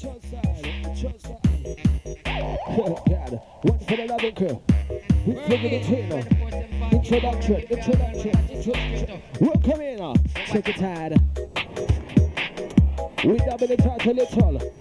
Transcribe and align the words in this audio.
One 0.00 0.14
for 3.80 3.96
the 3.96 4.06
loving 4.08 4.34
crew. 4.36 4.62
We 5.26 5.34
figure 5.34 5.70
the 5.70 5.80
trainer. 5.84 6.22
Introduction, 6.92 7.56
introduction, 7.56 8.32
introduction. 8.48 9.22
Welcome 9.40 9.80
in, 9.80 10.00
uh, 10.00 10.14
check 10.46 10.68
it 10.68 10.82
out. 10.82 11.12
We 13.24 13.38
double 13.38 13.70
it 13.72 13.86
out 13.86 14.06
a 14.06 14.12
little. 14.12 14.74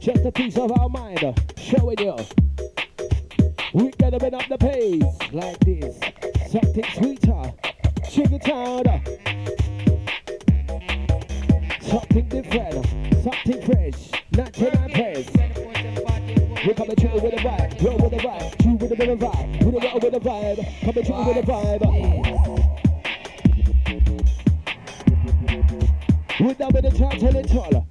Just 0.00 0.24
a 0.24 0.32
piece 0.32 0.56
of 0.56 0.72
our 0.72 0.88
mind, 0.88 1.22
uh, 1.22 1.34
showing 1.58 1.98
you. 1.98 2.16
We 3.74 3.90
gotta 3.98 4.18
bring 4.18 4.34
up 4.34 4.48
the 4.48 4.56
pace 4.56 5.04
like 5.32 5.58
this. 5.60 6.00
Something 6.50 6.84
sweeter. 6.94 7.52
Check 8.10 8.32
it 8.32 8.48
out. 8.48 8.86
uh. 8.86 9.00
Something 11.82 12.28
different, 12.28 12.86
something 13.22 13.62
fresh, 13.62 14.21
natural 14.36 14.70
and 14.72 14.92
fresh. 14.92 15.26
We're 16.66 16.74
coming 16.74 16.96
through 16.96 17.20
with 17.20 17.34
a 17.34 17.38
vibe, 17.38 17.82
roll 17.82 17.98
with 17.98 18.12
a 18.12 18.16
vibe, 18.16 18.62
true 18.62 18.74
with 18.76 18.92
a 18.92 19.12
of 19.12 19.18
vibe, 19.18 19.64
with 19.64 19.74
a 19.74 19.86
roll 19.86 20.00
with 20.00 20.14
a 20.14 20.20
vibe, 20.20 20.80
coming 20.80 21.04
through 21.04 21.26
with 21.26 21.36
a 21.36 21.42
vibe. 21.42 21.82
We're 26.40 26.54
done 26.54 26.72
with 26.72 26.82
the 26.84 26.90
chant 26.98 27.20
till 27.20 27.36
it's 27.36 27.52
all. 27.52 27.86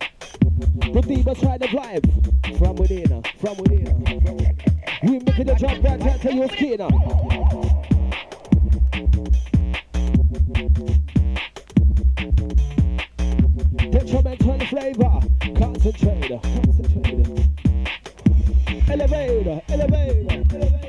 The 0.94 1.02
people 1.02 1.36
try 1.36 1.58
to 1.58 1.68
vibe 1.68 2.58
from 2.58 2.76
within, 2.76 3.12
uh, 3.12 3.22
from 3.40 3.58
within. 3.58 3.86
From 3.86 4.36
within. 4.36 4.58
We 5.04 5.20
making 5.20 5.46
the 5.46 5.56
jump 5.56 5.84
right 5.84 6.02
out 6.02 6.22
to 6.22 6.34
your 6.34 6.50
skin. 6.50 6.82
Uh. 6.82 6.90
Detrimental 13.92 14.60
flavor, 14.68 15.31
concentrate, 15.82 16.42
concentrate. 16.44 17.28
Elevator, 18.88 19.62
elevator, 19.70 20.30
elevator. 20.30 20.88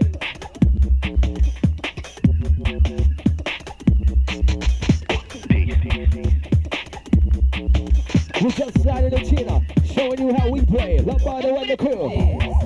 We 8.42 8.50
just 8.50 8.81
started 8.81 9.12
the 9.12 9.20
China, 9.25 9.62
showing 9.84 10.20
you 10.20 10.34
how 10.34 10.50
we 10.50 10.64
play. 10.66 10.98
Lombardo 10.98 11.56
and 11.56 11.70
the 11.70 11.77
crew. 11.77 12.61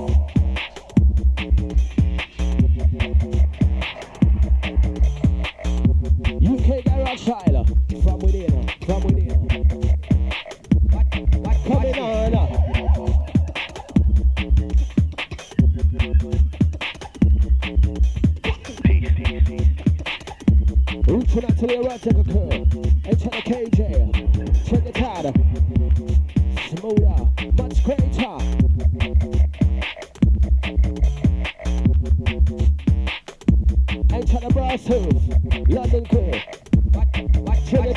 Hooves. 34.85 35.27
London 35.69 36.05
crew. 36.05 36.31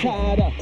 Out. 0.03 0.53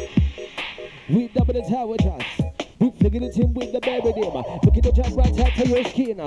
We 1.08 1.28
double 1.28 1.54
the 1.54 1.62
tower 1.68 1.96
just. 1.96 2.40
We 2.78 2.90
flicking 2.98 3.22
it 3.22 3.36
in 3.36 3.54
with 3.54 3.72
the 3.72 3.80
baby 3.80 4.12
dim. 4.12 4.32
Look 4.32 4.76
at 4.76 4.82
the 4.82 4.92
jump 4.92 5.16
right 5.16 5.38
out 5.40 5.52
to 5.54 5.68
your 5.68 5.84
skin. 5.84 6.20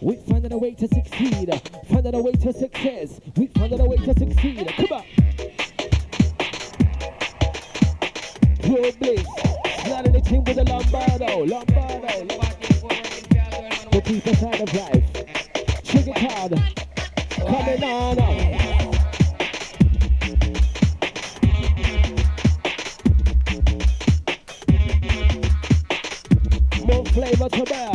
We 0.00 0.16
found 0.16 0.52
a 0.52 0.58
way 0.58 0.74
to 0.74 0.88
succeed. 0.88 1.50
Found 1.88 2.14
a 2.14 2.18
way 2.20 2.32
to 2.32 2.52
success. 2.52 3.20
We 3.36 3.46
found 3.48 3.72
a 3.72 3.84
way 3.84 3.96
to 3.96 4.14
succeed. 4.14 4.72
Come 4.76 4.92
on. 4.92 5.04
Pure 8.62 8.92
bliss. 8.92 9.26
Sliding 9.84 10.12
the 10.12 10.20
team 10.20 10.44
with 10.44 10.56
the 10.56 10.64
Lombardo. 10.64 11.44
Lombardo. 11.46 12.26
The 13.90 14.00
deeper 14.04 14.34
side 14.36 14.60
of 14.60 14.74
life. 14.74 15.04
Trigger 15.84 16.12
card. 16.14 16.89
Coming 17.46 17.84
on. 17.84 18.16
More 26.86 27.04
flavor 27.06 27.48
to 27.48 27.64
bear. 27.64 27.90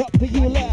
Up 0.00 0.12
to 0.12 0.26
you, 0.26 0.48
lad. 0.48 0.67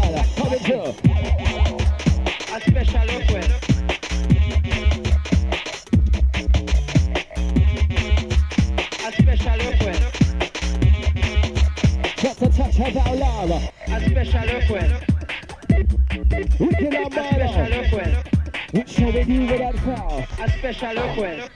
Special 20.72 21.08
request. 21.08 21.55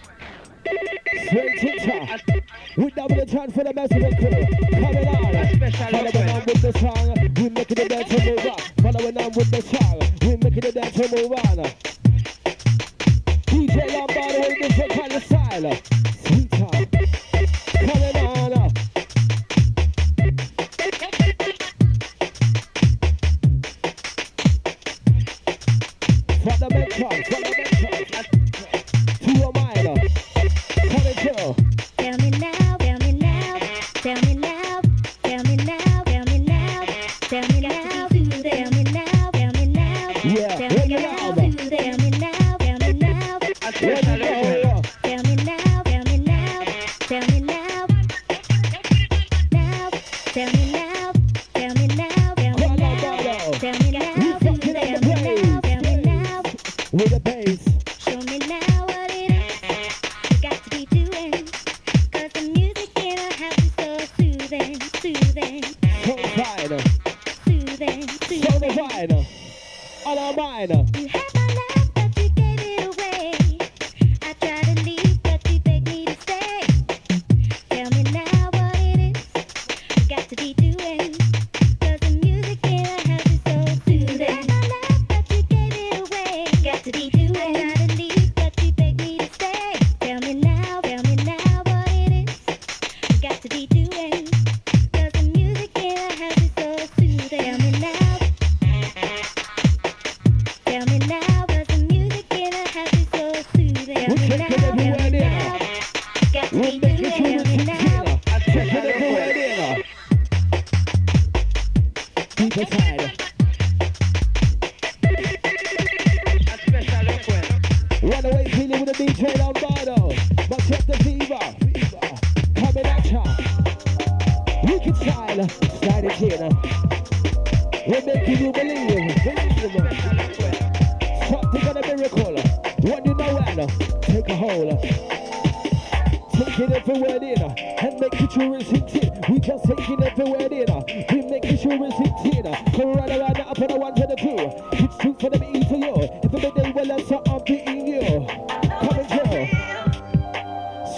Every 146.22 146.41
day, 146.41 146.72
well, 146.74 146.84
that's 146.84 147.10
what 147.10 147.28
I'm 147.28 147.42
beating 147.45 147.86
you. 147.86 148.27
Come 148.27 148.98
and 148.98 149.09
chill. 149.09 149.47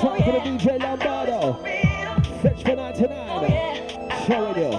Song 0.01 0.19
for 0.19 0.33
the 0.33 0.41
DJ 0.41 0.81
Lombardo. 0.81 1.55
Fetch 2.43 2.63
for 2.63 2.77
99. 2.77 3.91
Showing 4.27 4.57
you. 4.59 4.73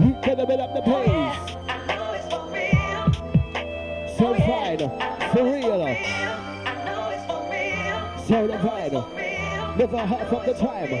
We 0.00 0.12
gonna 0.20 0.46
build 0.46 0.60
up 0.60 0.74
the 0.74 0.82
place. 0.82 1.36
So 4.18 4.34
fine. 4.34 4.78
For 5.32 5.44
real. 5.44 5.82
So 8.26 8.38
fine. 8.58 8.94
Never 9.78 9.98
half 9.98 10.32
of 10.32 10.44
the 10.46 10.54
time. 10.54 10.92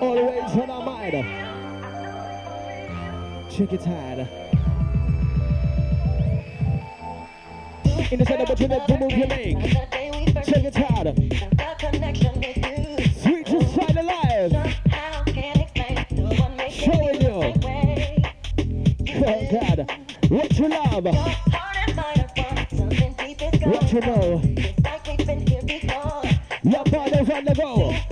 Always 0.00 0.52
on 0.56 0.70
our 0.70 0.82
mind. 0.82 1.26
Check 3.50 3.72
it 3.72 3.86
out. 3.86 4.49
In 8.10 8.18
the 8.18 8.26
center, 8.26 8.44
but 8.44 8.58
you 8.58 8.66
never 8.66 8.98
move 8.98 9.12
your 9.12 9.28
leg. 9.28 9.56
Check 10.44 10.64
it 10.64 10.76
out. 10.76 11.14
Sweet 13.22 13.46
to 13.46 13.62
side 13.70 13.96
alive. 13.96 14.52
Showing 16.68 17.20
you. 17.22 17.54
Oh 19.14 19.40
God. 19.52 19.78
What 20.28 20.58
you 20.58 20.68
love. 20.68 21.04
What 23.64 23.92
you 23.92 24.00
know. 24.00 24.42
Your 26.64 26.84
body's 26.84 27.30
on 27.30 27.44
the 27.44 27.54
go. 27.54 28.09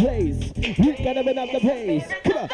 Place. 0.00 0.52
We 0.78 1.04
gotta 1.04 1.22
win 1.22 1.38
up 1.38 1.50
the 1.52 1.60
place. 1.60 2.06
Come 2.24 2.38
on. 2.38 2.48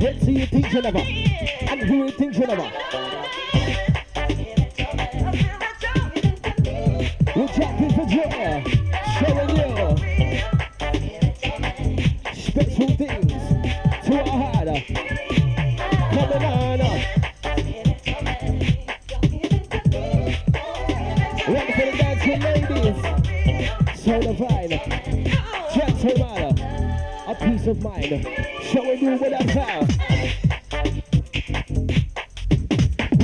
Let's 0.00 0.24
see 0.24 0.32
you. 0.32 0.46
And 1.68 1.80
who 1.82 1.94
you 1.94 2.10
thinking 2.10 2.50
about. 2.50 2.93
A 27.34 27.44
peace 27.44 27.66
of 27.66 27.82
mind. 27.82 28.28
Showing 28.62 29.00
you 29.00 29.16
what 29.16 29.32
I 29.32 29.44
found. 29.46 29.90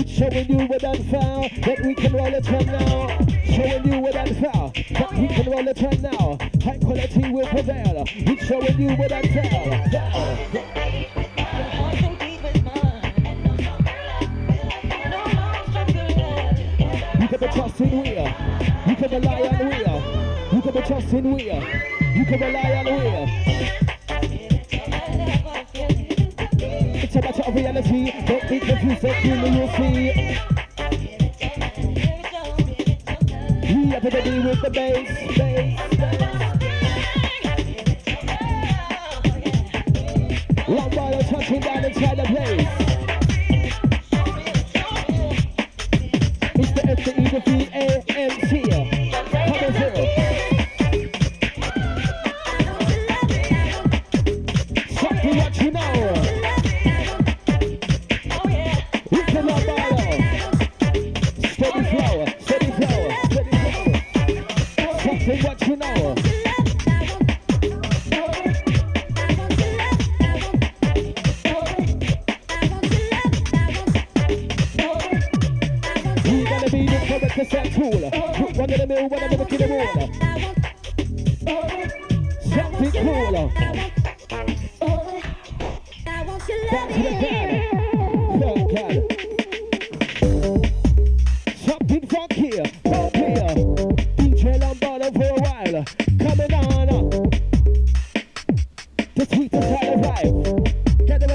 Showing 0.09 0.49
you 0.51 0.67
what 0.67 0.85
I 0.85 0.97
found. 0.97 1.51
That 1.63 1.81
we 1.85 1.95
can 1.95 2.13
roll 2.13 2.27
it 2.27 2.49
on 2.49 2.67
now. 2.67 3.07
Showing 3.45 3.93
you 3.93 4.01
what 4.01 4.17
I 4.17 4.27
found. 4.35 4.75
That 4.91 5.13
we 5.13 5.29
can 5.29 5.51
roll 5.51 5.69
it 5.69 5.83
on 5.85 6.03
now. 6.03 6.39
High 6.65 6.79
quality 6.79 7.31
will 7.31 7.47
prevail. 7.47 8.05
We're 8.27 8.37
showing 8.39 8.81
you 8.81 8.97
what 8.97 9.13
I 9.13 9.23
found. 9.23 9.93
You 17.21 17.29
can 17.29 17.39
be 17.39 17.49
trusting 17.49 18.03
we. 18.03 18.09
You 18.91 18.97
can 18.97 19.11
rely 19.11 19.41
on 19.43 19.59
we. 19.69 20.57
You 20.57 20.63
can 20.63 20.73
be 20.73 20.81
trusting 20.81 21.33
we. 21.33 21.43
You 21.45 22.25
can 22.25 22.41
rely 22.41 22.71
on 22.73 22.87
we 22.87 23.90
It's 27.13 27.17
a 27.17 27.23
matter 27.23 27.43
of 27.43 27.55
reality. 27.57 28.13
Don't 28.25 28.49
be 28.49 28.61
confused. 28.61 29.03
Don't 29.03 29.25
me, 29.25 29.49
you'll 29.59 29.69
see. 29.71 30.39
We 33.67 33.85
be 34.23 34.39
with 34.47 34.63
the 34.63 34.71
bass, 34.71 35.37
bass, 35.37 35.97
bass. 35.97 36.31
Touching 41.29 41.61
down 41.61 41.85
inside 41.85 42.19
the 42.19 42.25
place. 42.25 42.80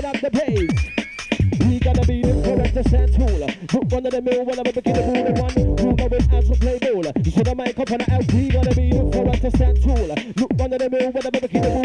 Life. 0.02 0.16
Up 0.16 0.22
the 0.22 0.32
pace. 0.32 0.96
We 1.68 1.80
gotta 1.80 2.06
be 2.08 2.22
the 2.22 2.34
correct 2.44 2.90
set 2.90 3.14
tool. 3.14 3.48
One 3.90 4.06
of 4.06 4.12
the 4.12 4.22
mill, 4.22 4.46
one 4.46 4.60
of 4.60 4.66
the 4.66 4.74
beginning, 4.74 5.14
rule 5.14 5.24
the 5.26 5.42
one 5.42 5.54
who 5.54 5.96
going 5.96 6.14
out 6.14 6.46
to 6.46 6.56
play 6.60 6.80
ball. 6.80 7.12
You 7.24 7.32
should 7.32 7.48
have 7.48 7.58
mic 7.58 7.80
up 7.80 7.92
on 7.92 7.98
the 8.00 8.14
out. 8.14 8.34
We 8.34 8.50
gotta 8.50 8.76
be 8.76 8.92
the 8.92 9.10
correct 9.12 9.58
set 9.58 9.82
tool. 9.82 10.08
Look 10.36 10.52
of 10.74 10.80
the 10.80 10.90
mill, 10.90 11.12
the 11.12 11.40
beginning, 11.42 11.72
rule 11.72 11.82
the 11.82 11.85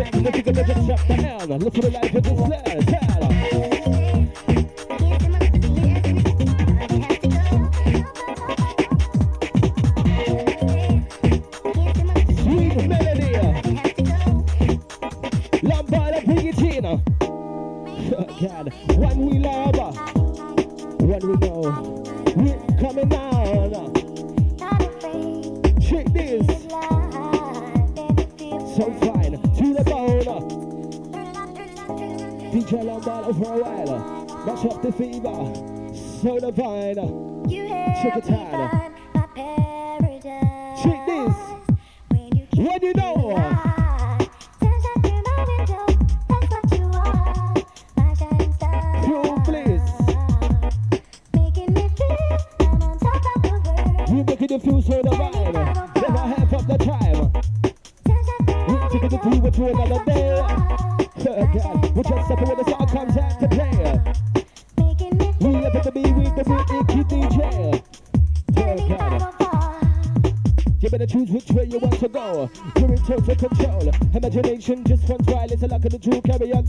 Look 0.00 0.34
at 0.34 0.44
the 0.46 0.52
bitch 0.52 0.90
up 0.90 1.06
the 1.06 1.14
hell. 1.14 1.46
Look 1.58 1.74
for 1.74 1.82
the 1.82 1.90
life 1.90 2.14
of 2.14 2.22
the 2.22 2.32
lad, 2.32 3.69
fever, 35.00 35.94
so 36.20 36.38
divine. 36.38 37.48
You. 37.48 38.99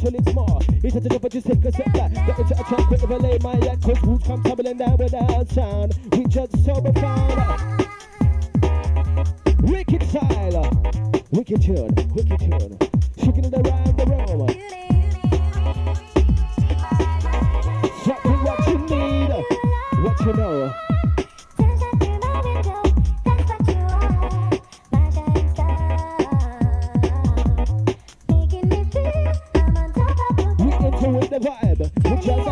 till 0.01 0.15
it's 0.15 0.33
more. 0.33 0.59
It's 0.83 0.93
such 0.95 1.05
a 1.05 1.09
different 1.09 1.33
just 1.33 1.45
take 1.47 1.61
a. 1.61 1.90
the 31.31 31.39
vibe. 31.39 32.03
Put 32.03 32.25
your 32.25 32.50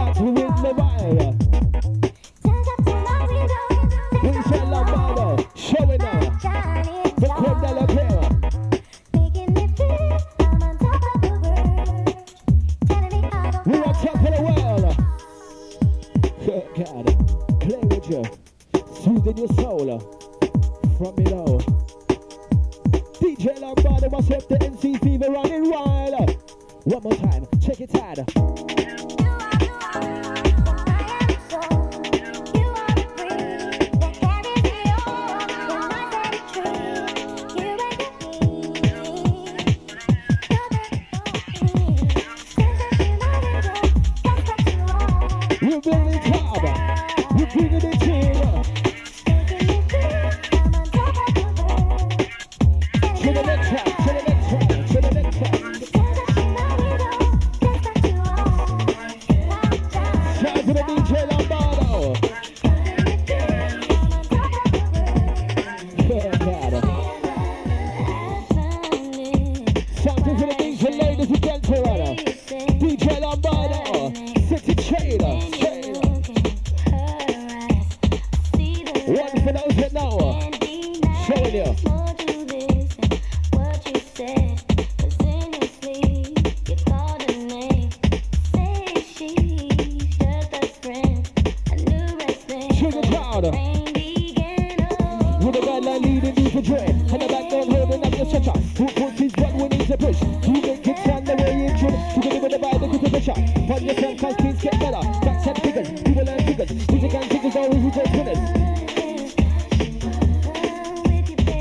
get 104.72 104.80
better. 104.80 105.20
Figures, 105.62 105.90
we 106.04 106.12
will 106.12 106.26
learn 106.26 106.40
figures. 106.46 106.72
Music 106.92 107.14
and 107.14 107.32
figures 107.32 107.56
are 107.56 107.60
always 107.60 107.84
rejoice 107.84 108.12
winners. 108.12 108.38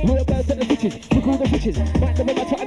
We're 0.05 0.25
birds 0.25 0.51
and 0.51 0.61
the 0.61 0.67
bitches, 0.67 1.15
look 1.15 1.27
all 1.27 1.39
the 1.39 1.49
witches. 1.51 2.58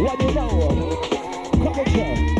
What 0.00 0.18
do 0.18 0.26
you 0.26 0.34
know? 0.34 2.39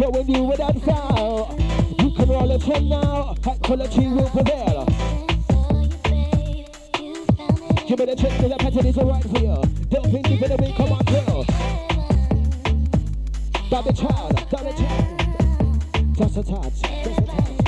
Showing 0.00 0.34
you 0.34 0.44
without 0.44 0.80
foul. 0.80 1.54
You 1.98 2.10
can 2.12 2.28
roll 2.30 2.50
it 2.50 2.66
in 2.68 2.88
now. 2.88 3.34
High 3.44 3.58
quality 3.62 4.08
will 4.08 4.30
prevail. 4.30 4.88
You 7.86 7.96
better 7.96 8.16
check 8.16 8.32
that 8.38 8.48
the 8.48 8.56
pattern 8.58 8.86
is 8.86 8.96
alright 8.96 9.22
for 9.24 9.38
you. 9.38 9.62
Don't 9.90 10.10
think 10.10 10.30
you 10.30 10.40
better 10.40 10.56
be 10.56 10.72
come 10.72 10.92
on 10.92 11.04
girl. 11.04 11.44
Daddy 13.68 13.92
child, 13.92 14.48
daddy 14.48 14.72
child. 14.78 15.20
Just 16.16 16.36
a 16.38 16.42
touch, 16.44 16.80
just 16.80 17.20
a 17.20 17.24
touch. 17.26 17.60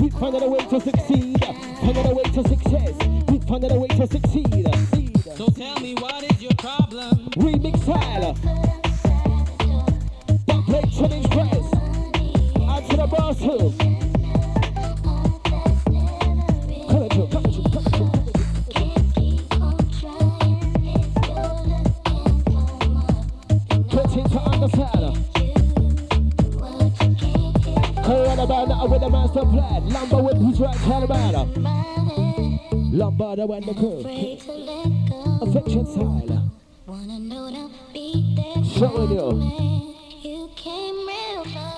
We 0.00 0.10
find 0.10 0.36
a 0.40 0.48
way 0.48 0.60
to 0.60 0.80
succeed. 0.80 1.44
Find 1.44 1.96
a 1.96 2.14
way 2.14 2.22
to 2.22 2.42
success. 2.46 2.94
We 3.28 3.40
find 3.40 3.64
a 3.64 3.80
way 3.80 3.88
to 3.88 4.06
succeed. 4.06 4.68
So 5.36 5.48
tell 5.48 5.80
me 5.80 5.94
what 5.94 6.22
is 6.22 6.40
your 6.40 6.54
problem? 6.54 7.30
Remix 7.30 7.82
style. 7.82 8.75
Master 29.26 29.44
plan. 29.46 29.88
Lumber 29.88 30.22
with 30.22 30.40
his 30.40 30.60
right 30.60 30.76
hand 30.76 31.04
about. 31.04 31.56
Lombardo 32.92 33.52
and 33.52 33.64
the 33.64 33.74
crew. 33.74 34.00
Affection. 35.42 35.86
Showing 38.78 39.10
you. 39.10 39.95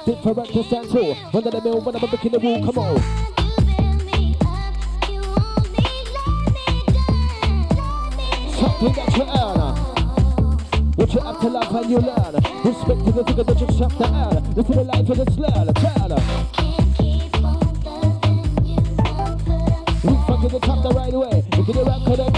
Different 0.09 0.49
to 0.49 0.65
stand 0.65 0.89
tall. 0.89 1.15
Under 1.35 1.51
the 1.51 1.61
mill, 1.61 1.83
when 1.83 1.95
I'm 1.95 2.09
breaking 2.09 2.33
the 2.33 2.39
wall, 2.39 2.65
come 2.65 2.79
on. 2.79 2.97
Something 8.55 8.93
that 8.95 9.17
you 9.19 9.25
earn. 9.29 9.75
What 10.97 11.13
you 11.13 11.21
have 11.21 11.41
to 11.43 11.49
love 11.49 11.75
and 11.75 11.91
you 11.91 11.99
learn. 11.99 12.35
Respect 12.65 13.05
to 13.05 13.13
the 13.13 13.25
figure 13.27 13.45
that 13.45 13.61
you 13.61 13.67
have 13.67 13.99
to 13.99 14.05
earn. 14.09 14.55
Look 14.55 14.67
to 14.69 14.73
the 14.73 14.85
life 14.85 15.11
of 15.11 15.17
the 15.19 15.31
slur, 15.33 15.73
turn. 15.77 16.13
We 20.05 20.13
fuck 20.27 20.41
to 20.41 20.49
the 20.49 20.61
top 20.61 20.83
the 20.85 20.91
right 20.97 21.13
way. 21.13 21.45
Look 21.55 21.69
at 21.69 21.75
the 21.75 21.85
record 21.85 22.21
and 22.21 22.35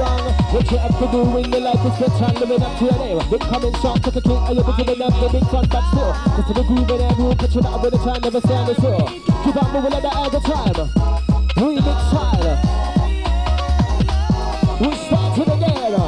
wrong. 0.00 0.32
What 0.52 0.70
you 0.70 0.78
have 0.78 0.98
to 0.98 1.06
do 1.12 1.20
in 1.36 1.52
your 1.52 1.60
life 1.60 1.84
is 1.84 1.98
get 2.00 2.22
on 2.22 2.34
living 2.40 2.62
up 2.62 2.78
to 2.78 2.84
your 2.84 2.98
name. 2.98 3.18
Been 3.30 3.40
coming 3.40 3.74
strong, 3.76 4.00
took 4.00 4.16
a 4.16 4.20
kick, 4.20 4.40
and 4.48 4.56
you 4.56 4.64
giving 4.76 5.02
up, 5.02 5.14
you've 5.20 5.32
been 5.32 5.46
turned 5.52 5.68
still. 5.68 6.12
Just 6.36 6.48
to 6.48 6.54
the 6.54 6.64
groove 6.64 6.90
and 6.90 7.02
everyone 7.02 7.36
catching 7.36 7.66
up 7.66 7.82
with 7.82 7.94
time, 8.00 8.20
never 8.22 8.40
stand 8.40 8.76
still. 8.76 9.06
Keep 9.44 9.62
on 9.62 9.72
moving 9.72 9.92
at 9.92 10.02
the 10.02 10.12
end 10.16 10.34
of 10.34 10.42
time. 10.44 10.88
Remix 11.60 12.00
time. 12.10 12.58
We 14.80 14.88
start 14.96 15.34
to 15.36 15.44
the 15.44 15.56
ghetto. 15.56 16.06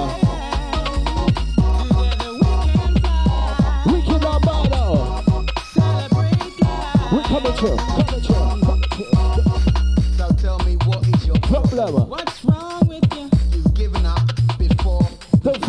Coming 7.32 7.56
true, 7.56 7.76
coming 7.76 8.22
true, 8.22 8.44
coming 8.62 8.90
true. 8.92 9.12
Now 10.18 10.28
tell 10.36 10.58
me 10.60 10.76
what 10.84 11.00
is 11.08 11.26
your 11.26 11.38
problem? 11.40 12.31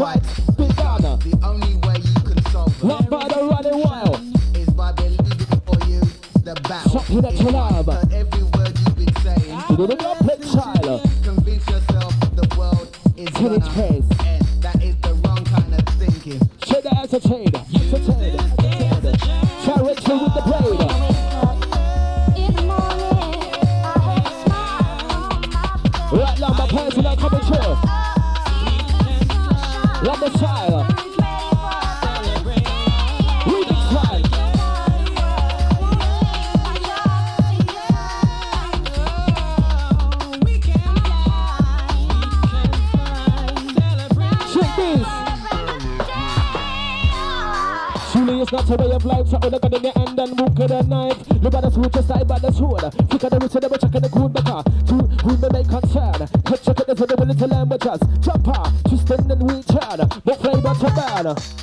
fight. 0.04 0.26
Spit. 0.26 0.76
The 0.76 1.40
only 1.44 1.76
way 1.88 1.96
you 1.96 2.22
can 2.28 2.46
solve 2.52 2.76
it. 2.78 2.86
Not 2.86 3.10
by 3.10 3.28
the 3.30 3.42
running 3.50 3.80
wild. 3.80 4.20
Is 4.56 4.70
by 4.70 4.92
believing 4.92 5.58
for 5.66 5.80
you 5.88 6.02
the 6.44 6.56
battle. 6.68 7.00
Something. 7.00 8.13
know. 61.36 61.63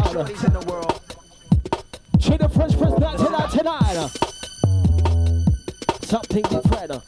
out. 0.00 0.26
Treat 2.20 2.40
the 2.40 2.48
French 2.48 2.78
press 2.78 2.94
down 2.98 3.16
tonight, 3.18 3.50
tonight. 3.50 4.08
Something 6.02 6.42
different. 6.42 7.02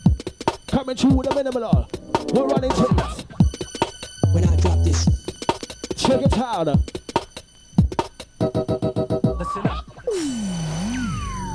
Coming 0.67 0.97
through 0.97 1.15
with 1.15 1.31
a 1.31 1.35
minimal. 1.35 1.89
We're 2.35 2.47
running 2.47 2.71
to 2.71 2.85
it. 2.85 3.25
When 4.35 4.45
I 4.45 4.57
drop 4.57 4.85
this, 4.85 5.07
check 5.97 6.23
it 6.23 6.37
out. 6.39 6.67
Listen 9.39 9.67
up. 9.67 9.87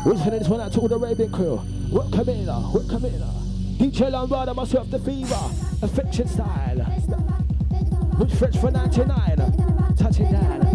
We're 0.06 0.18
sending 0.18 0.40
this 0.40 0.48
one 0.48 0.62
out 0.62 0.74
to 0.74 0.80
all 0.80 0.88
the 0.88 0.96
Arabian 0.96 1.32
crew. 1.32 1.62
We're 1.92 2.10
coming. 2.10 2.48
We're 2.74 2.88
coming. 2.90 3.14
in. 3.14 3.22
DJ 3.78 4.12
Lombardo, 4.12 4.54
myself, 4.54 4.90
the 4.90 4.98
Feva. 4.98 5.84
Affection 5.84 6.28
style. 6.28 6.80
Which 8.18 8.34
French 8.34 8.58
for 8.58 8.72
99. 8.72 9.96
Touching 9.98 10.32
down. 10.32 10.71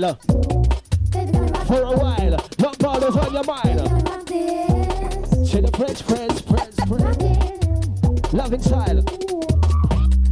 Style. 0.00 0.14
For 1.66 1.82
a 1.82 1.96
while. 1.98 2.36
Not 2.58 2.78
bothers 2.78 3.16
on 3.16 3.32
your 3.34 3.44
mind. 3.44 3.78
To 5.50 5.60
the 5.60 5.70
French, 5.76 6.02
French, 6.02 6.40
French, 6.48 6.74
French. 6.88 8.32
Loving 8.32 8.62
style. 8.62 9.04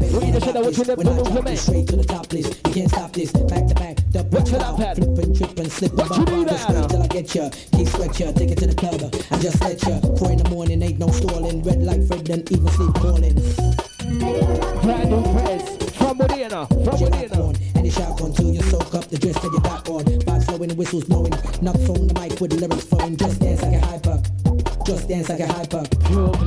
Read 0.09 0.33
the 0.33 0.41
shit 0.41 0.57
out 0.57 0.65
with 0.65 0.77
the 0.77 0.95
When 0.97 1.07
I 1.07 1.13
blue 1.13 1.17
drop 1.17 1.27
implement. 1.29 1.59
straight 1.59 1.87
to 1.89 1.97
the 1.97 2.05
top 2.05 2.33
list, 2.33 2.67
you 2.67 2.73
can't 2.73 2.89
stop 2.91 3.13
this. 3.13 3.31
Back 3.33 3.67
to 3.67 3.75
back, 3.75 3.97
the 4.11 4.23
What 4.23 4.31
break 4.31 4.49
you 4.49 4.57
out, 4.57 4.75
up 4.75 4.81
at? 4.81 4.97
flip 4.97 5.59
and 5.59 5.71
trip 5.71 5.93
What 5.93 6.17
you 6.17 6.25
do 6.25 6.33
out 6.33 6.47
the 6.49 6.55
there, 6.55 6.59
straight 6.59 6.79
now? 6.81 6.87
till 6.89 7.03
I 7.03 7.07
get 7.09 7.35
ya. 7.35 7.51
Keep 7.77 7.89
sweat 7.89 8.21
ya, 8.21 8.33
take 8.33 8.51
it 8.53 8.59
to 8.59 8.67
the 8.69 8.75
club. 8.75 9.03
I 9.31 9.37
just 9.39 9.61
let 9.61 9.83
ya. 9.85 10.01
Four 10.17 10.31
in 10.33 10.39
the 10.39 10.49
morning, 10.49 10.83
ain't 10.83 10.99
no 10.99 11.09
stalling. 11.09 11.63
Red 11.63 11.83
like 11.83 12.03
Fred, 12.09 12.25
don't 12.25 12.51
even 12.51 12.69
sleep 12.69 12.95
calling. 12.95 13.38
The 19.19 19.33
dress 19.33 19.43
that 19.43 19.53
you 19.53 19.61
got 19.61 19.89
on. 19.89 20.05
Vibes 20.05 20.45
flowing, 20.45 20.77
whistles 20.77 21.05
blowing, 21.05 21.33
knocks 21.63 21.89
on 21.89 22.07
the 22.07 22.15
mic 22.15 22.41
with 22.41 22.51
the 22.51 22.59
lyrics 22.59 22.85
flowing. 22.85 23.17
Just 23.17 23.41
dance 23.41 23.63
like 23.63 23.75
a 23.75 23.87
hyper, 23.87 24.23
just 24.85 25.09
dance 25.09 25.29
like 25.29 25.41
a 25.41 25.47
hyper. 25.47 25.85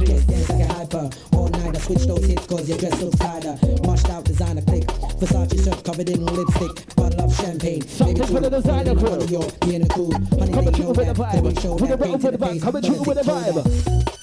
Just 0.05 0.27
dance 0.27 0.49
like 0.49 0.62
a 0.62 0.73
hyper. 0.73 1.10
All 1.34 1.47
night 1.49 1.75
I 1.75 1.79
switch 1.79 2.05
those 2.05 2.25
hits 2.25 2.45
cause 2.47 2.69
your 2.69 2.77
dress 2.77 3.01
looks 3.01 3.17
tighter. 3.17 3.57
Mushed 3.86 4.10
out 4.10 4.23
designer 4.25 4.62
click. 4.62 4.86
Versace 5.19 5.63
shirt 5.63 5.84
covered 5.84 6.10
in 6.10 6.25
lipstick. 6.25 6.95
Bottle 6.95 7.21
of 7.21 7.36
champagne. 7.36 7.81
Something 7.88 8.27
for 8.27 8.39
the 8.39 8.49
designer 8.49 8.95
crew. 8.95 9.19
of 9.19 9.29
your 9.29 9.43
cool. 9.89 10.13
Honey, 10.39 10.53
Coming 10.53 10.65
they 10.65 10.71
through 10.71 10.88
with 10.88 10.97
the 10.97 11.13
that. 11.13 11.17
Let 11.17 11.43
me 11.43 11.51
vibe. 11.51 11.62
show 11.62 11.73
With 11.73 11.81
the 11.81 11.97
that 11.97 11.99
bottom 11.99 12.12
pain 12.12 12.19
to 12.19 12.31
with 12.31 12.39
the 12.39 12.45
vibe. 12.45 12.62
Coming 12.62 12.81
Let 12.81 12.91
through 12.91 13.03
with 13.03 13.17
the 13.17 13.23
vibe. 13.23 14.20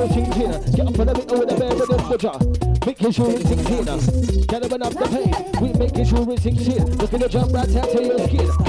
Get 0.00 0.88
up 0.88 0.98
on 0.98 1.06
the 1.08 1.14
bit 1.14 1.30
over 1.30 1.44
the 1.44 1.56
bed 1.58 1.74
with 1.78 1.88
the 1.88 1.96
butcher. 2.08 2.32
Make 2.86 3.02
it 3.02 3.14
sure 3.14 3.28
we're 3.28 3.38
thinking. 3.38 4.46
Get 4.46 4.64
up 4.64 4.72
and 4.72 4.82
up 4.82 4.94
the 4.94 5.06
pain. 5.12 5.60
We 5.60 5.72
make 5.74 5.94
it 5.94 6.06
sure 6.06 6.24
thinking. 6.38 6.96
Look 6.96 7.12
at 7.12 7.20
the 7.20 7.28
jump 7.28 7.52
right 7.52 7.76
out 7.76 7.90
to 7.90 8.02
your 8.02 8.18
skin. 8.26 8.59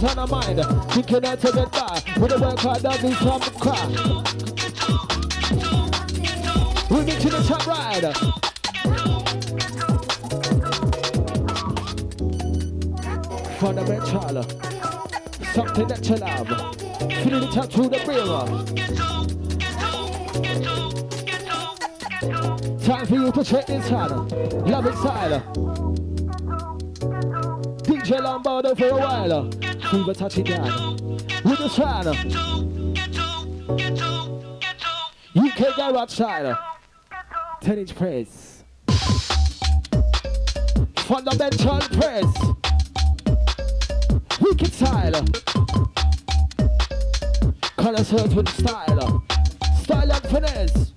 Sometimes 0.00 0.32
on 0.32 0.32
our 0.32 0.42
mind. 0.42 0.58
Thinking 0.92 1.26
out 1.26 1.40
to 1.40 1.52
get 1.52 1.72
by. 1.72 2.02
With 2.18 2.30
the 2.30 2.38
work 2.40 2.58
hard, 2.60 2.82
does 2.82 3.02
this 3.02 3.18
some 3.18 3.40
crack. 3.60 3.88
We 6.90 7.04
get 7.04 7.20
to 7.20 7.28
the 7.28 7.42
top 7.46 7.66
ride. 7.66 8.16
Fundamental. 13.58 14.42
Something 15.52 15.88
that 15.88 16.08
you 16.08 16.16
love. 16.16 16.48
Feeling 17.22 17.42
it 17.42 17.56
up 17.58 17.70
through 17.70 17.88
the 17.90 17.98
mirror. 18.06 18.46
Time 22.86 23.06
for 23.06 23.14
you 23.14 23.32
to 23.32 23.44
check 23.44 23.66
this 23.66 23.92
out. 23.92 24.32
Love 24.66 24.98
style. 24.98 25.42
DJ 27.82 28.22
Lombardo 28.22 28.74
for 28.74 28.88
a 28.88 28.96
while. 28.96 29.59
Down. 29.90 30.04
With 30.04 31.58
the 31.58 31.68
sound. 31.68 32.16
UK 35.36 35.76
Garage 35.76 36.10
style. 36.12 36.56
10 37.60 37.78
inch 37.78 37.96
press. 37.96 38.62
Fundamental 40.94 41.80
press. 41.80 42.24
Wicked 44.40 44.72
style. 44.72 45.24
Connoisseurs 47.76 48.32
with 48.36 48.48
style. 48.48 49.24
Style 49.82 50.12
and 50.12 50.26
finesse. 50.28 50.92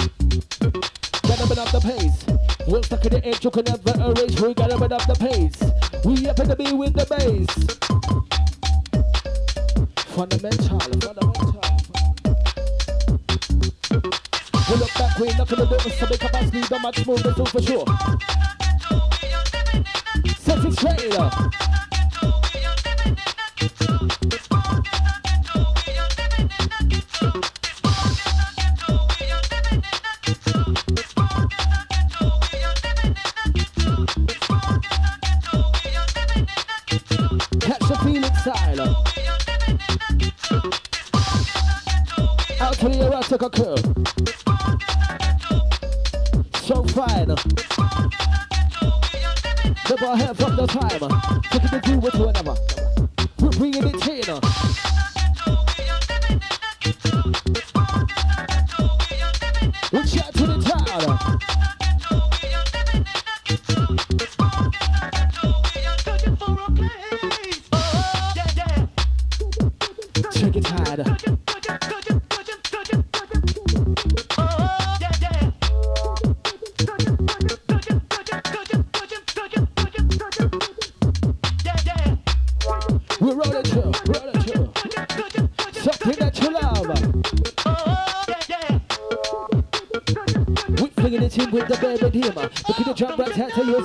Gotta 1.23 1.47
bring 1.47 1.57
up 1.57 1.71
the 1.71 1.79
pace. 1.81 2.67
We're 2.67 2.83
stuck 2.83 3.03
in 3.05 3.13
the 3.13 3.25
edge, 3.25 3.43
you 3.43 3.49
can 3.49 3.63
never 3.63 4.11
erase. 4.11 4.39
We 4.39 4.53
gotta 4.53 4.77
bring 4.77 4.93
up 4.93 5.07
the 5.07 5.15
pace. 5.15 5.59
We 6.05 6.25
happen 6.25 6.47
to 6.47 6.55
be 6.55 6.73
with 6.73 6.93
the 6.93 7.07
bass. 7.07 8.32
Fundamental. 10.13 10.77
We 14.69 14.75
look 14.75 14.93
back, 14.93 15.17
we 15.17 15.27
not 15.33 15.47
gonna 15.49 15.65
do 15.65 15.75
it, 15.75 15.93
so 15.99 16.07
make 16.07 16.23
up 16.23 16.33
us 16.35 16.53
need 16.53 16.71
a 16.71 16.79
much 16.79 17.05
more 17.07 17.17
so 17.17 17.45
for 17.45 17.61
sure. 17.63 17.85
Set 20.37 20.65
it 20.65 20.73
straight 20.73 21.17
up. 21.17 21.82
The. 43.43 43.75
So 46.61 46.83
fine. 46.95 47.27
Never 49.89 50.05
ahead 50.05 50.37
from 50.37 50.55
the 50.55 50.65
time. 50.65 51.52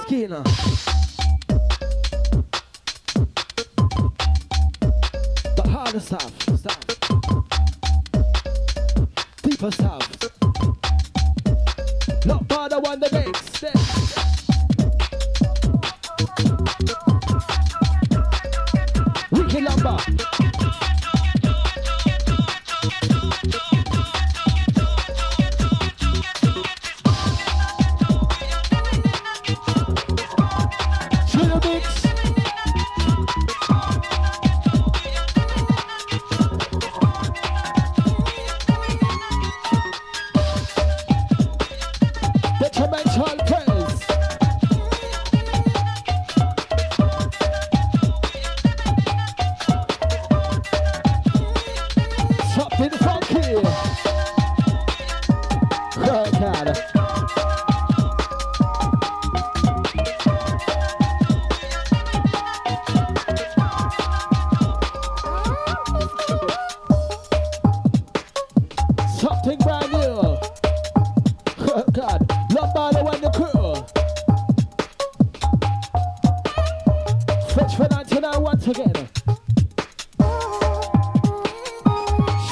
esquina. 0.09 0.88
Switch 77.59 77.75
for 77.75 77.89
99 77.91 78.41
once 78.41 78.67
again. 78.69 78.93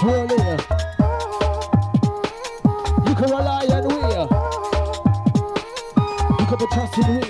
Surely. 0.01 0.35
You 3.07 3.15
can 3.15 3.31
rely 3.31 3.67
on 3.71 3.85
we. 3.87 3.95
You 6.35 6.47
can 6.47 6.59
be 6.59 6.67
trusted 6.73 7.07
we. 7.07 7.21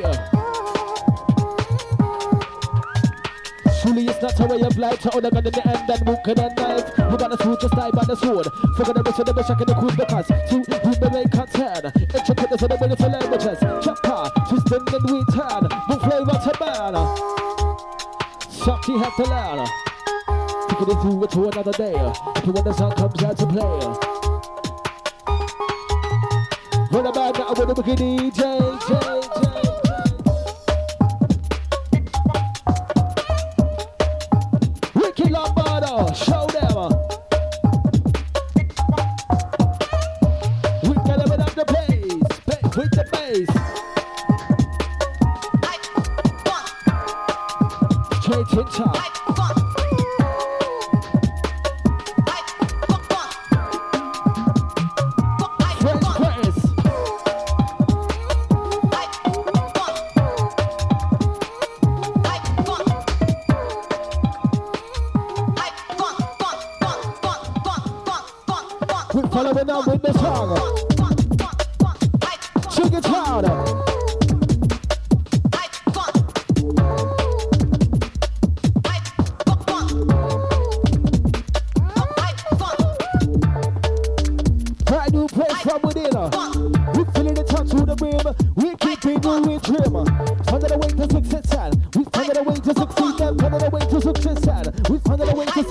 Surely 3.83 4.05
it's 4.07 4.23
not 4.23 4.41
a 4.41 4.47
way 4.47 4.61
of 4.63 4.79
life 4.79 5.01
to 5.03 5.11
other 5.15 5.31
gun 5.31 5.47
in 5.47 5.53
the 5.53 5.69
end 5.69 5.91
and 5.91 6.09
walk 6.09 6.29
in 6.29 6.35
the 6.37 6.49
knife. 6.55 6.91
You 7.11 7.19
got 7.19 7.31
the 7.31 7.37
switch 7.43 7.61
just 7.61 7.75
die 7.75 7.91
by 7.91 8.05
the 8.05 8.17
sword. 8.17 8.47
Forget 8.77 8.95
the 8.95 9.03
rest 9.03 9.21
of 9.21 9.27
the 9.27 9.35
bush, 9.35 9.51
I 9.51 9.55
can 9.55 9.67
the 9.67 9.75
cruise 9.75 9.97
because 9.97 10.29
two, 10.49 10.63
who 10.65 10.95
the 10.95 11.11
main 11.13 11.29
content. 11.29 11.95
Intricate 12.15 12.53
is 12.53 12.61
the 12.61 12.79
way 12.81 12.89
to 12.89 13.07
languages. 13.07 13.66
she 18.87 18.93
had 18.93 19.11
to 19.17 19.25
learn. 19.25 19.67
Taking 20.69 20.91
it 20.97 21.03
forward 21.03 21.31
to 21.31 21.49
another 21.49 21.73
day. 21.73 21.93
To 21.93 22.53
when 22.53 22.65
the 22.65 22.73
sun 22.73 22.93
comes 22.93 23.23
out 23.25 23.37
to 23.39 23.47
play. 23.47 23.79
Run 26.93 27.07
about 27.07 27.37
now 27.37 27.49
with 27.49 27.75
the 27.75 27.83
wicked 27.83 27.99
DJ. 27.99 29.26
We 94.89 94.99
finally 95.01 95.35
went 95.35 95.53
to 95.55 95.65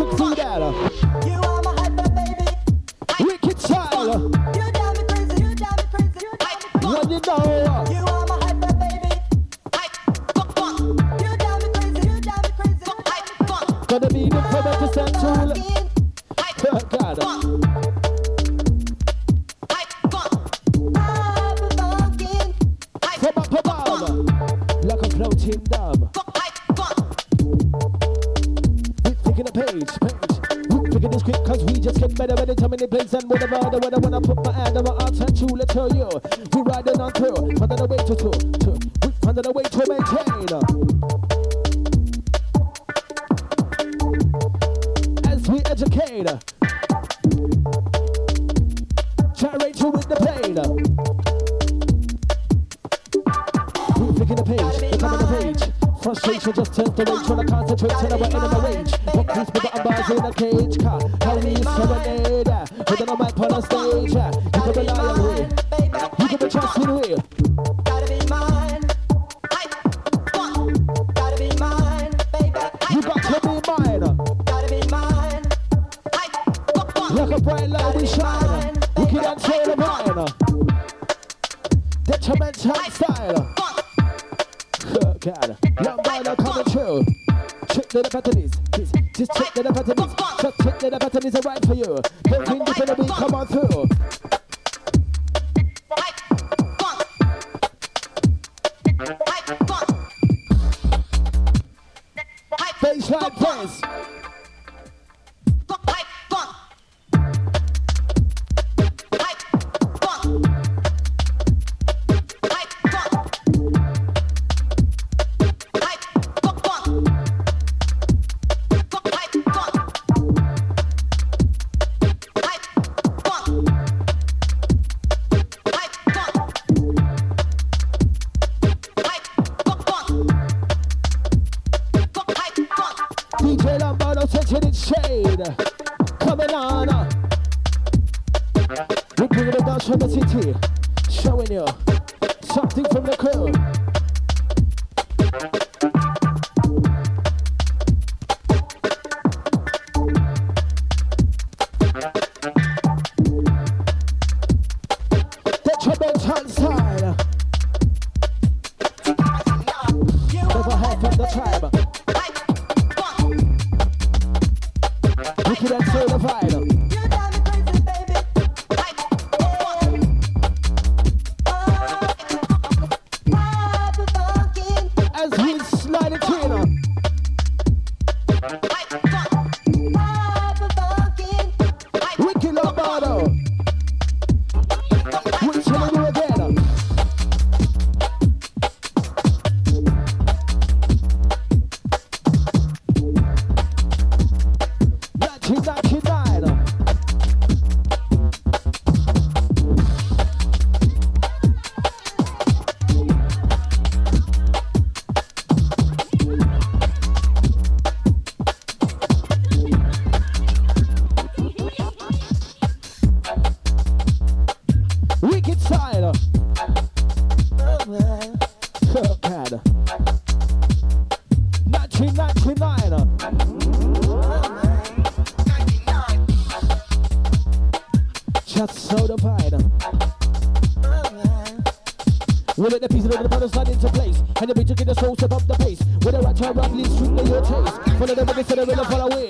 And 234.45 234.51
the 234.51 234.61
beat 234.61 234.69
you 234.69 234.75
get 234.75 234.85
the 234.85 234.93
soul 234.93 235.15
step 235.15 235.31
up 235.31 235.41
the 235.47 235.55
pace. 235.55 235.79
With 236.05 236.13
the 236.13 236.21
right 236.21 236.37
turn 236.37 236.55
around, 236.55 236.77
lead 236.77 236.85
strictly 236.85 237.25
your 237.31 237.41
taste. 237.41 237.81
Follow 237.97 238.13
the 238.13 238.25
money 238.25 238.43
for 238.43 238.55
the 238.55 238.65
real 238.67 238.85
follow 238.85 239.07
away. 239.09 239.29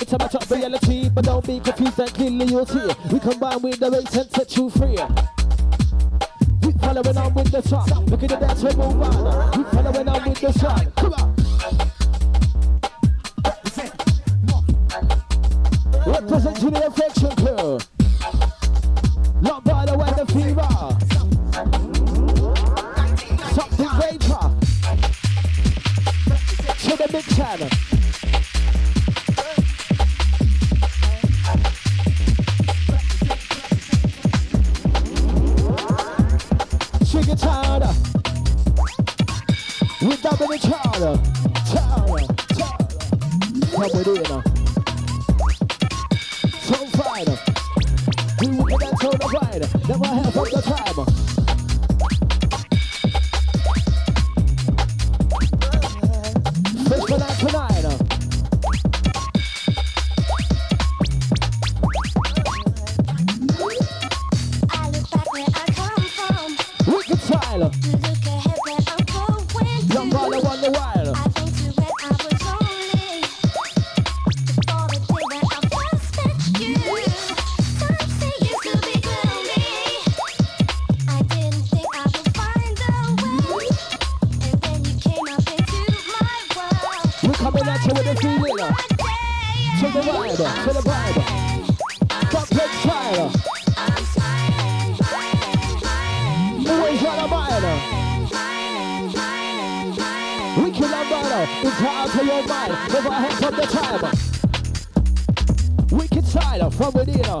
It's 0.00 0.12
a 0.12 0.18
matter 0.18 0.38
of 0.38 0.50
reality, 0.50 1.08
but 1.10 1.24
don't 1.24 1.46
be 1.46 1.60
confused 1.60 2.00
and 2.00 2.12
clearly 2.12 2.46
you'll 2.46 2.66
see. 2.66 2.90
We 3.12 3.20
combine 3.20 3.62
with 3.62 3.78
the 3.78 3.92
race 3.92 4.16
and 4.16 4.28
set 4.32 4.56
you 4.56 4.70
free. 4.70 4.98
We 6.66 6.72
following 6.80 7.16
on 7.16 7.32
with 7.34 7.52
the 7.52 7.62
song. 7.62 8.06
Look 8.06 8.24
at 8.24 8.30
the 8.30 8.36
dance 8.42 8.64
we 8.64 8.70
on. 8.70 9.56
We 9.56 9.62
following 9.70 10.08
on 10.08 10.28
with 10.28 10.40
the 10.40 10.52
song. 10.52 10.95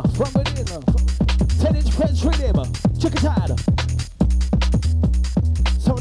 From 0.02 0.32
within. 0.34 0.66
From 0.66 0.82
within. 0.84 1.58
10 1.58 1.76
inch 1.76 1.90
French 1.92 2.22
rhythm. 2.22 2.72
Check 3.00 3.14
it 3.14 3.24
out. 3.24 3.58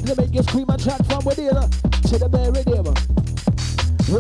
To 0.06 0.16
make 0.22 0.36
you 0.36 0.44
scream 0.44 0.70
and 0.70 0.84
chat 0.84 1.04
from 1.08 1.26
within. 1.26 1.56
To 1.56 2.18
the 2.20 2.30
bare 2.30 2.52
rhythm. 2.52 2.86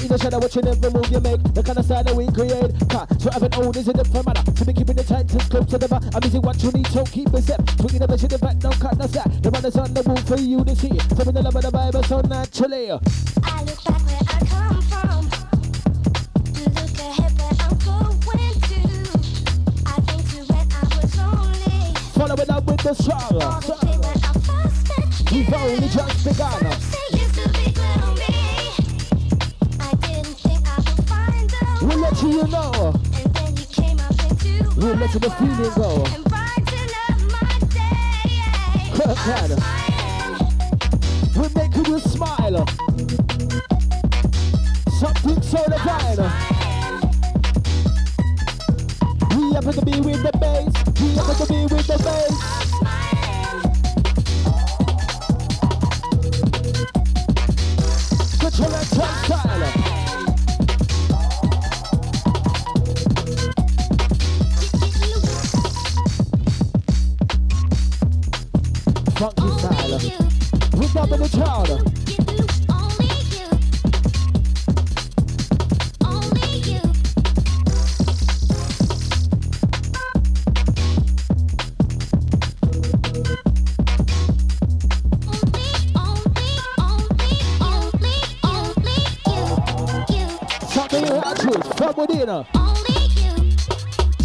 In 0.01 0.07
the 0.07 0.17
shadow 0.17 0.39
watching 0.39 0.65
every 0.65 0.89
move 0.89 1.11
you 1.11 1.19
make. 1.19 1.43
The 1.53 1.61
kind 1.61 1.77
of 1.77 1.85
style 1.85 2.03
that 2.03 2.15
we 2.15 2.25
create. 2.31 2.73
Car, 2.89 3.05
so 3.19 3.29
having 3.29 3.53
old 3.53 3.77
is 3.77 3.87
a 3.87 3.93
different 3.93 4.25
matter. 4.25 4.51
To 4.51 4.65
be 4.65 4.73
keeping 4.73 4.95
the 4.95 5.03
tight 5.03 5.31
and 5.31 5.41
close 5.49 5.67
to 5.67 5.77
the 5.77 5.87
bar. 5.87 6.01
I'm 6.13 6.21
busy 6.21 6.39
what 6.39 6.57
you 6.63 6.71
need, 6.71 6.87
so 6.87 7.03
keep 7.03 7.29
it 7.33 7.43
set. 7.43 7.61
Swinging 7.77 7.99
the 7.99 8.07
vision, 8.07 8.29
the 8.29 8.39
back, 8.39 8.57
don't 8.57 8.79
cut 8.79 8.97
the 8.97 9.07
slack. 9.07 9.29
The 9.43 9.51
runners 9.51 9.75
on 9.75 9.93
the 9.93 10.01
move 10.07 10.25
for 10.25 10.37
you 10.37 10.63
to 10.63 10.75
see. 10.75 10.97
Something 11.13 11.35
the 11.35 11.43
love 11.43 11.55
of 11.55 11.61
the 11.61 11.71
Bible 11.71 12.01
so 12.03 12.21
naturally. 12.21 13.34
Funky 69.25 69.49
style. 69.57 69.99
We're 70.73 70.87
dubbing 70.93 71.19
the 71.19 71.29
child. 71.29 71.67
Something 90.69 91.07
you 91.07 91.13
have 91.15 91.37
to 91.39 91.51
from 91.73 91.95
within. 91.95 92.45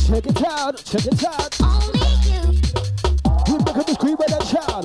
Check 0.06 0.26
it 0.26 0.42
out, 0.44 0.84
check 0.84 1.06
it 1.06 1.24
out. 1.24 1.79
We 3.80 3.86
make 3.86 3.88
a 3.88 3.94
scream 3.94 4.16
with 4.18 4.28
that 4.28 4.44
child. 4.44 4.84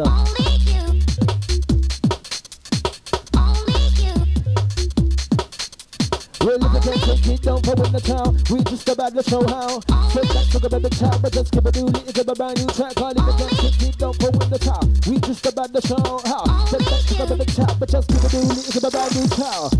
We're 6.40 6.56
looking 6.56 6.82
to 6.82 7.00
take 7.04 7.28
it 7.28 7.42
down 7.42 7.62
for 7.64 7.74
in 7.74 7.92
the 7.92 8.00
town. 8.00 8.38
We 8.50 8.64
just 8.64 8.88
about 8.88 9.14
to 9.16 9.24
show 9.24 9.46
how. 9.48 9.82
Take 10.12 10.30
that 10.30 10.72
a 10.72 10.80
big 10.80 10.96
time, 10.96 11.22
but 11.22 11.34
just 11.34 11.52
keep 11.52 11.66
it 11.66 11.74
dooley. 11.74 12.04
It's 12.08 12.20
a 12.20 12.24
brand 12.24 12.58
new 12.58 12.68
track. 12.68 13.02
All 13.02 13.12
it 13.12 13.18
again, 13.18 13.50
take 13.60 13.82
it 13.82 13.98
down 13.98 14.14
for 14.14 14.30
in 14.30 14.50
the 14.50 14.60
town. 14.60 14.94
We 15.12 15.20
just 15.20 15.46
about 15.46 15.74
to 15.74 15.82
show 15.82 16.22
how. 16.24 16.46
Take 16.68 16.88
that 17.18 17.32
a 17.32 17.36
big 17.36 17.54
time, 17.54 17.78
but 17.78 17.90
just 17.90 18.08
keep 18.08 18.24
it 18.24 18.32
dooley. 18.32 18.56
It's 18.56 18.82
a 18.82 18.90
brand 18.90 19.14
new 19.14 19.28
town. 19.28 19.75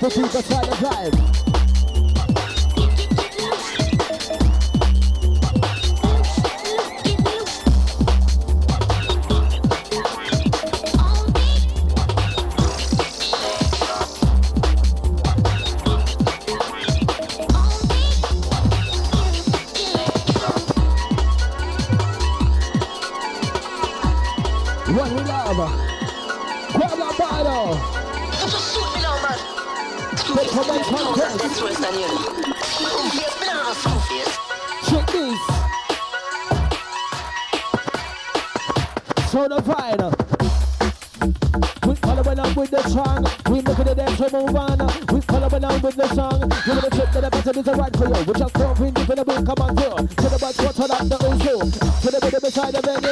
The 0.00 0.08
people 0.10 0.42
try 0.42 0.62
to 0.62 1.47
move 44.38 44.56
on. 44.56 44.78
We 45.12 45.20
follow 45.22 45.48
along 45.48 45.80
with 45.80 45.96
the 45.96 46.08
song. 46.14 46.48
Give 46.64 46.78
it 46.78 46.84
a 46.84 46.90
trip 46.90 47.10
to 47.12 47.20
the 47.20 47.30
bottom 47.30 47.58
is 47.58 47.68
a 47.68 47.72
right 47.72 47.96
for 47.96 48.06
you. 48.06 48.24
We 48.24 48.34
just 48.34 48.54
come 48.54 48.84
in 48.84 48.94
deep 48.94 49.10
in 49.10 49.16
the 49.16 49.24
book, 49.24 49.46
come 49.46 49.60
on 49.62 49.76
through. 49.76 50.06
To 50.08 50.28
the 50.28 50.38
bus, 50.38 50.58
what's 50.58 50.80
on 50.80 50.90
up 50.90 51.08
the 51.08 51.18
Uzu. 51.18 51.56
To 52.02 52.10
the 52.10 52.20
middle 52.24 52.40
beside 52.40 52.74
the 52.74 52.80
venue. 52.82 52.98
Something 52.98 53.07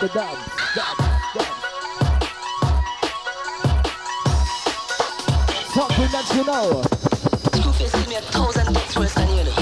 deeper 0.00 0.12
side 0.12 0.12
of 0.12 0.12
the 0.12 0.18
dance. 0.18 0.38
dance, 0.74 0.98
dance. 1.34 1.58
Something 5.74 6.08
that 6.12 6.26
you 6.34 6.44
know. 6.44 6.82
Fundamental, 8.32 9.57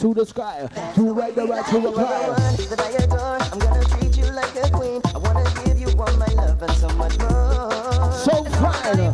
to 0.00 0.14
the 0.14 0.24
sky. 0.24 0.66
To 0.94 1.12
right, 1.12 1.34
the 1.34 1.44
right, 1.46 1.66
to 1.66 1.78
the 1.78 1.90
right. 1.90 3.52
I'm 3.52 3.58
gonna 3.58 3.84
treat 3.84 4.16
you 4.16 4.24
like 4.32 4.56
a 4.56 4.70
queen. 4.70 5.02
I 5.14 5.18
wanna 5.18 5.44
give 5.62 5.78
you 5.78 5.88
all 5.88 6.16
my 6.16 6.26
love 6.28 6.62
and 6.62 6.72
so 6.72 6.88
much 6.96 7.18
more. 7.18 8.10
So 8.24 8.44
fine. 8.44 9.12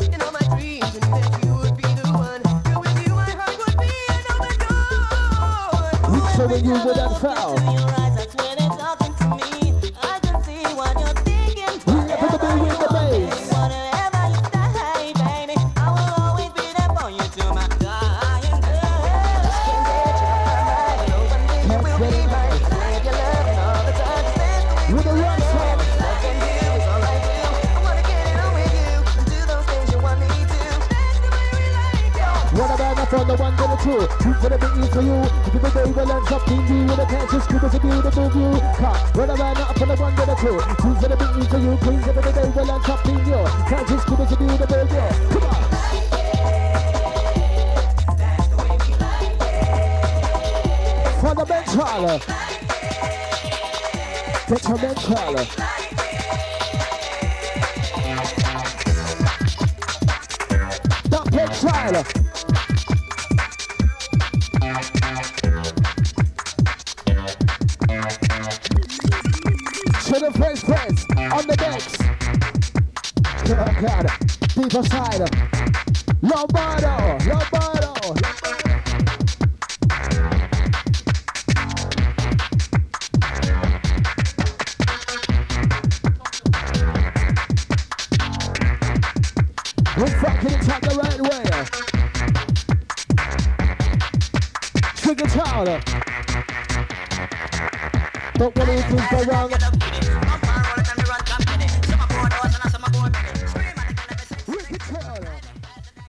So 6.37 6.47
when 6.47 6.65
you 6.65 6.73
were 6.73 6.95
that 6.95 7.19
foul. 7.21 7.96
Who's 33.97 34.37
gonna 34.43 34.59
be 34.59 34.67
easy 34.79 34.91
for 34.93 35.01
you? 35.01 35.25
If 35.47 35.55
you 35.55 35.61
day 35.61 35.91
will 35.91 36.05
learn 36.05 36.25
something 36.27 36.65
new 36.69 36.85
with 36.85 36.97
the 36.97 37.07
can't 37.07 37.31
just 37.31 37.49
keep 37.49 37.63
us 37.63 37.75
a 37.75 37.81
beautiful 37.81 38.29
view. 38.29 38.61
Car, 38.77 38.97
run 39.15 39.31
around 39.31 39.57
up 39.57 39.79
from 39.79 39.89
the 39.89 39.97
one 39.97 40.15
to 40.17 40.27
the 40.27 40.35
two. 40.35 40.59
Who's 40.85 41.01
gonna 41.01 41.17
be 41.17 41.25
easy 41.41 41.49
for 41.49 41.59
you? 41.59 41.77
Queens 41.79 42.07
every 42.07 42.33
day 42.33 42.49
will 42.55 42.67
learn 42.67 42.83
something 42.85 43.17
new. 43.25 43.47
Just 43.89 44.07
keep 44.07 44.19
us 44.21 44.33
a 44.33 44.37
beautiful 44.37 44.85
view. 44.85 45.09
Come 45.33 45.45
on. 45.45 45.57
Fundamental. 51.23 52.21
Detrimental. 54.47 55.47
Detrimental. 61.31 62.16
Deeper 74.83 74.89
side. 74.89 75.36